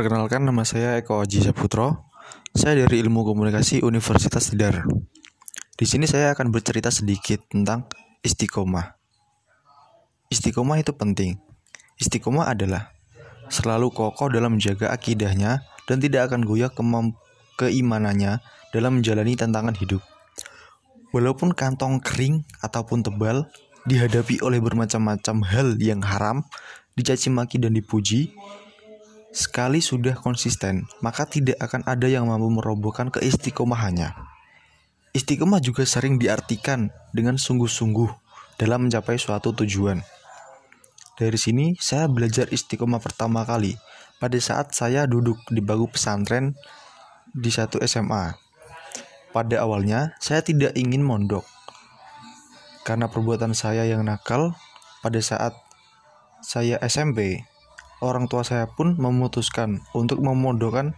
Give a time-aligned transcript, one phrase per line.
[0.00, 2.08] Perkenalkan nama saya Eko Aji Saputro.
[2.56, 4.88] Saya dari Ilmu Komunikasi Universitas Tidar.
[5.76, 7.84] Di sini saya akan bercerita sedikit tentang
[8.24, 8.96] istiqomah.
[10.32, 11.36] Istiqomah itu penting.
[12.00, 12.96] Istiqomah adalah
[13.52, 16.72] selalu kokoh dalam menjaga akidahnya dan tidak akan goyah
[17.60, 18.40] keimanannya
[18.72, 20.00] dalam menjalani tantangan hidup.
[21.12, 23.52] Walaupun kantong kering ataupun tebal
[23.84, 26.48] dihadapi oleh bermacam-macam hal yang haram,
[26.96, 28.32] dicaci maki dan dipuji,
[29.30, 34.10] Sekali sudah konsisten, maka tidak akan ada yang mampu merobohkan keistiqomahannya.
[35.14, 38.10] Istiqomah juga sering diartikan dengan sungguh-sungguh
[38.58, 40.02] dalam mencapai suatu tujuan.
[41.14, 43.78] Dari sini, saya belajar istiqomah pertama kali
[44.18, 46.58] pada saat saya duduk di bangku pesantren
[47.30, 48.34] di satu SMA.
[49.30, 51.46] Pada awalnya, saya tidak ingin mondok
[52.82, 54.58] karena perbuatan saya yang nakal
[55.04, 55.54] pada saat
[56.40, 57.44] saya SMP
[58.00, 60.96] orang tua saya pun memutuskan untuk memondokkan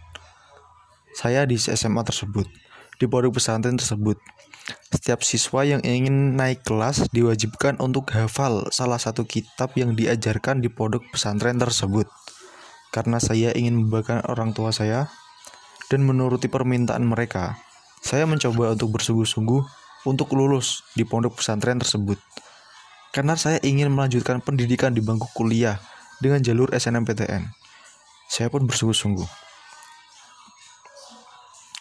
[1.13, 2.49] saya di SMA tersebut,
[2.97, 4.17] di pondok pesantren tersebut.
[4.89, 10.71] Setiap siswa yang ingin naik kelas diwajibkan untuk hafal salah satu kitab yang diajarkan di
[10.71, 12.07] pondok pesantren tersebut.
[12.89, 15.11] Karena saya ingin membanggakan orang tua saya
[15.91, 17.59] dan menuruti permintaan mereka,
[17.99, 19.61] saya mencoba untuk bersungguh-sungguh
[20.07, 22.17] untuk lulus di pondok pesantren tersebut.
[23.13, 25.77] Karena saya ingin melanjutkan pendidikan di bangku kuliah
[26.23, 27.51] dengan jalur SNMPTN.
[28.31, 29.27] Saya pun bersungguh-sungguh.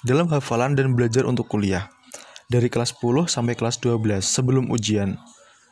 [0.02, 1.86] Dalam hafalan dan belajar untuk kuliah,
[2.50, 5.14] dari kelas 10 sampai kelas 12 sebelum ujian,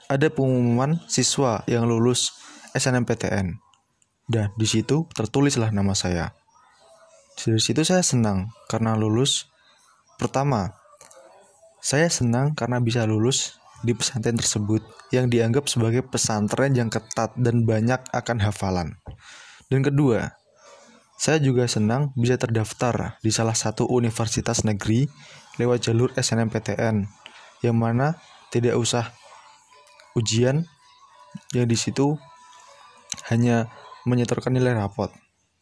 [0.09, 2.39] ada pengumuman siswa yang lulus
[2.73, 3.61] SNMPTN.
[4.31, 6.33] Dan di situ tertulislah nama saya.
[7.37, 9.51] Dari situ saya senang karena lulus.
[10.17, 10.73] Pertama,
[11.85, 17.65] saya senang karena bisa lulus di pesantren tersebut yang dianggap sebagai pesantren yang ketat dan
[17.65, 19.01] banyak akan hafalan.
[19.71, 20.37] Dan kedua,
[21.21, 25.05] saya juga senang bisa terdaftar di salah satu universitas negeri
[25.61, 27.05] lewat jalur SNMPTN
[27.61, 28.17] yang mana
[28.49, 29.13] tidak usah
[30.17, 30.65] ujian
[31.53, 32.17] yang di situ
[33.29, 33.69] hanya
[34.09, 35.13] menyetorkan nilai rapot.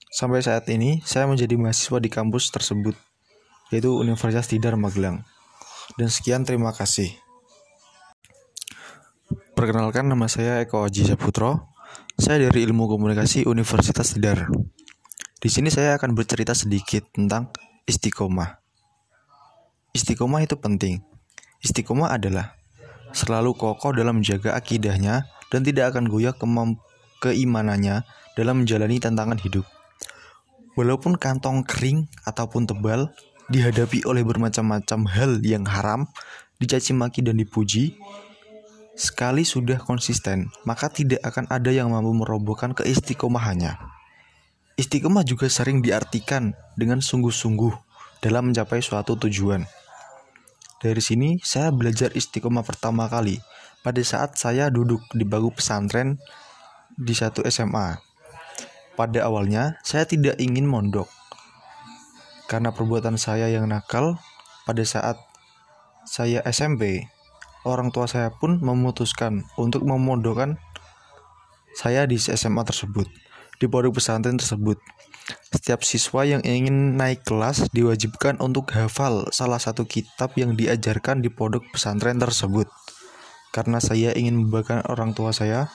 [0.09, 2.97] Sampai saat ini saya menjadi mahasiswa di kampus tersebut
[3.69, 5.27] yaitu Universitas Tidar Magelang.
[6.01, 7.28] Dan sekian terima kasih.
[9.59, 11.75] Perkenalkan nama saya Eko Aji Saputro.
[12.15, 14.47] Saya dari Ilmu Komunikasi Universitas Tidar.
[15.43, 17.51] Di sini saya akan bercerita sedikit tentang
[17.83, 18.55] istiqomah.
[19.91, 21.03] Istiqomah itu penting.
[21.59, 22.55] Istiqomah adalah
[23.11, 26.39] selalu kokoh dalam menjaga akidahnya dan tidak akan goyah
[27.19, 28.07] keimanannya
[28.39, 29.67] dalam menjalani tantangan hidup.
[30.79, 33.11] Walaupun kantong kering ataupun tebal
[33.51, 36.07] dihadapi oleh bermacam-macam hal yang haram,
[36.63, 37.99] dicaci maki dan dipuji,
[38.99, 43.79] Sekali sudah konsisten, maka tidak akan ada yang mampu merobohkan keistiqomahannya.
[44.75, 47.71] Istiqomah juga sering diartikan dengan sungguh-sungguh
[48.19, 49.63] dalam mencapai suatu tujuan.
[50.83, 53.39] Dari sini, saya belajar istiqomah pertama kali
[53.87, 56.19] pada saat saya duduk di bangku pesantren
[56.99, 58.03] di satu SMA.
[58.99, 61.07] Pada awalnya, saya tidak ingin mondok
[62.51, 64.19] karena perbuatan saya yang nakal
[64.67, 65.23] pada saat
[66.03, 67.07] saya SMP
[67.67, 70.61] orang tua saya pun memutuskan untuk memondokkan
[71.75, 73.07] saya di SMA tersebut,
[73.63, 74.79] di pondok pesantren tersebut.
[75.49, 81.29] Setiap siswa yang ingin naik kelas diwajibkan untuk hafal salah satu kitab yang diajarkan di
[81.31, 82.67] pondok pesantren tersebut.
[83.55, 85.73] Karena saya ingin membanggakan orang tua saya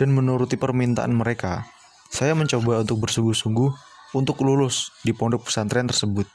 [0.00, 1.68] dan menuruti permintaan mereka,
[2.12, 3.70] saya mencoba untuk bersungguh-sungguh
[4.16, 6.28] untuk lulus di pondok pesantren tersebut.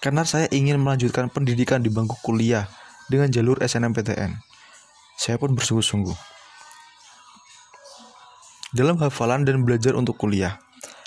[0.00, 2.68] Karena saya ingin melanjutkan pendidikan di bangku kuliah
[3.06, 4.34] dengan jalur SNMPTN.
[5.16, 6.16] Saya pun bersungguh-sungguh.
[8.76, 10.60] Dalam hafalan dan belajar untuk kuliah,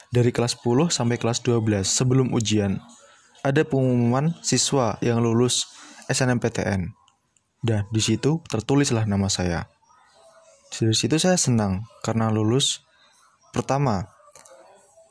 [0.09, 2.81] dari kelas 10 sampai kelas 12 sebelum ujian,
[3.45, 5.69] ada pengumuman siswa yang lulus
[6.09, 6.91] SNMPTN.
[7.59, 9.69] Dan di situ tertulislah nama saya.
[10.73, 12.81] Dari situ saya senang karena lulus.
[13.51, 14.07] Pertama,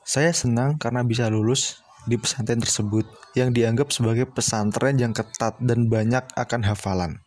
[0.03, 3.05] saya senang karena bisa lulus di pesantren tersebut
[3.37, 7.21] yang dianggap sebagai pesantren yang ketat dan banyak akan hafalan.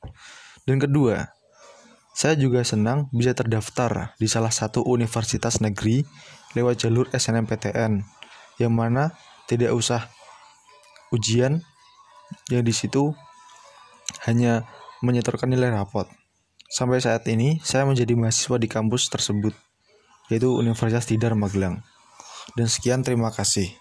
[0.65, 1.29] Dan kedua,
[2.11, 6.03] saya juga senang bisa terdaftar di salah satu universitas negeri
[6.57, 8.03] lewat jalur SNMPTN
[8.59, 9.15] yang mana
[9.47, 10.11] tidak usah
[11.15, 11.63] ujian
[12.51, 13.15] yang di situ
[14.27, 14.67] hanya
[14.99, 16.07] menyetorkan nilai rapot.
[16.71, 19.51] Sampai saat ini, saya menjadi mahasiswa di kampus tersebut,
[20.31, 21.83] yaitu Universitas Tidar Magelang.
[22.55, 23.75] Dan sekian, terima kasih.